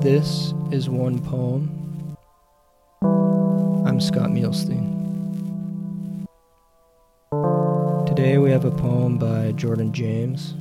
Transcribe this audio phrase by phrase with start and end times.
[0.00, 2.16] This is one poem.
[3.86, 4.94] I'm Scott Mielstein.
[8.06, 10.54] Today we have a poem by Jordan James.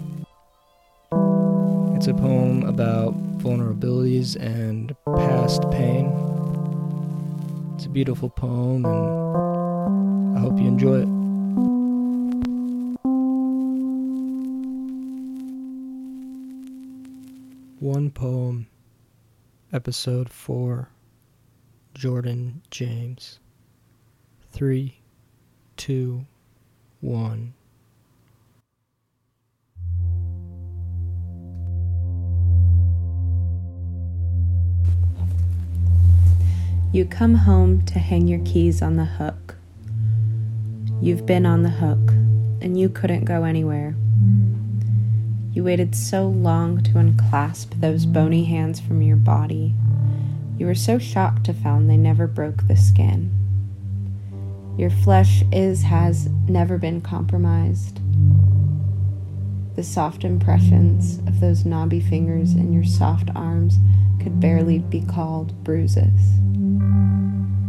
[1.95, 6.07] It's a poem about vulnerabilities and past pain.
[7.75, 11.09] It's a beautiful poem, and I hope you enjoy it.
[17.79, 18.67] One poem,
[19.75, 20.87] episode 4,
[21.95, 23.39] Jordan James.
[24.49, 25.01] Three,
[25.75, 26.25] two,
[27.01, 27.53] one.
[36.93, 39.57] You come home to hang your keys on the hook.
[41.01, 42.11] You've been on the hook,
[42.61, 43.93] and you couldn't go anywhere.
[45.55, 49.73] You waited so long to unclasp those bony hands from your body.
[50.57, 53.31] You were so shocked to find they never broke the skin.
[54.77, 58.01] Your flesh is, has never been compromised.
[59.77, 63.77] The soft impressions of those knobby fingers in your soft arms
[64.21, 66.19] could barely be called bruises.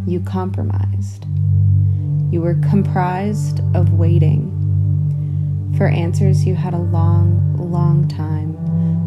[0.09, 1.25] You compromised.
[2.33, 4.46] You were comprised of waiting.
[5.77, 8.57] For answers you had a long, long time,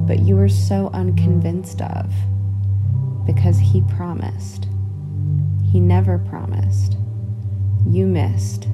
[0.06, 2.14] but you were so unconvinced of
[3.26, 4.68] because he promised.
[5.72, 6.96] He never promised.
[7.88, 8.68] You missed.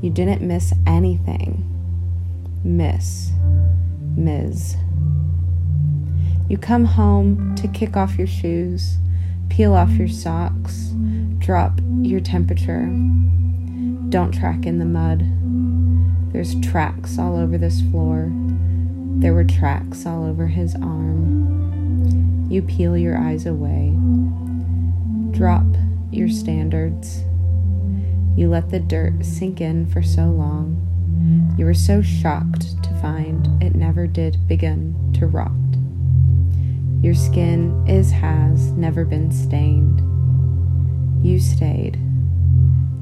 [0.00, 1.70] You didn't miss anything.
[2.64, 3.30] Miss.
[4.16, 4.76] Ms.
[6.48, 8.96] You come home to kick off your shoes,
[9.48, 10.92] peel off your socks,
[11.38, 12.86] drop your temperature.
[14.08, 15.43] Don't track in the mud.
[16.34, 18.32] There's tracks all over this floor.
[19.20, 22.48] There were tracks all over his arm.
[22.50, 23.94] You peel your eyes away.
[25.30, 25.64] Drop
[26.10, 27.22] your standards.
[28.36, 31.54] You let the dirt sink in for so long.
[31.56, 35.52] You were so shocked to find it never did begin to rot.
[37.00, 40.00] Your skin is, has never been stained.
[41.24, 41.96] You stayed.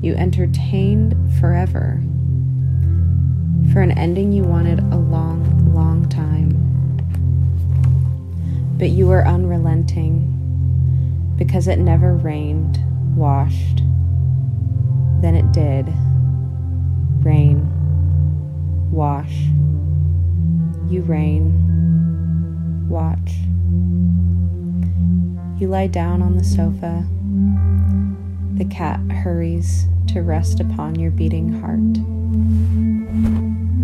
[0.03, 2.03] You entertained forever.
[3.73, 6.51] For an ending you wanted a long, long time.
[8.77, 10.29] But you were unrelenting
[11.39, 12.79] because it never rained,
[13.17, 13.79] washed.
[15.23, 15.87] Then it did.
[17.25, 17.67] Rain.
[18.91, 19.33] Wash.
[20.91, 22.89] You rain.
[22.91, 23.33] Watch.
[25.59, 27.07] You lie down on the sofa.
[28.59, 31.81] The cat hurries to rest upon your beating heart.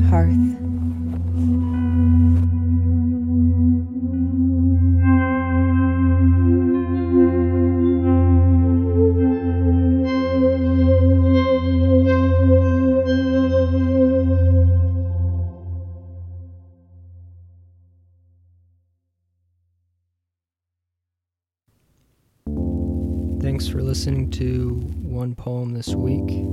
[0.08, 0.32] Hearth.
[23.42, 24.70] Thanks for listening to
[25.02, 26.46] one poem this week.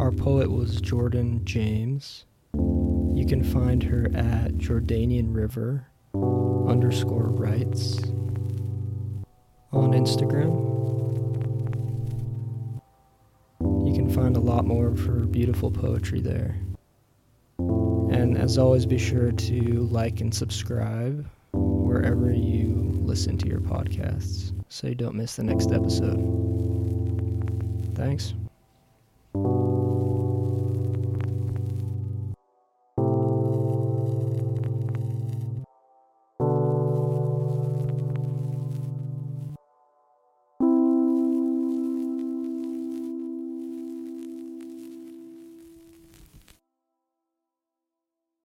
[0.00, 2.24] Our poet was Jordan James.
[3.24, 7.96] You can find her at Jordanian River underscore writes
[9.72, 10.52] on Instagram.
[13.88, 16.60] You can find a lot more of her beautiful poetry there.
[17.58, 24.52] And as always, be sure to like and subscribe wherever you listen to your podcasts
[24.68, 26.20] so you don't miss the next episode.
[27.94, 28.34] Thanks.